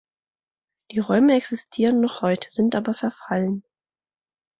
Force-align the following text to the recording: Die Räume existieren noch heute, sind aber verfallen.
Die 0.89 0.97
Räume 0.97 1.37
existieren 1.37 2.01
noch 2.01 2.23
heute, 2.23 2.49
sind 2.49 2.73
aber 2.73 2.95
verfallen. 2.95 3.63